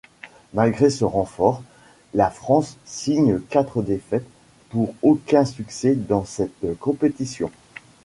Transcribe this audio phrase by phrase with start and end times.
[0.55, 1.61] Malgré ce renfort,
[2.15, 4.25] la France signe quatre défaites
[4.71, 7.51] pour aucun succès dans cette compétition.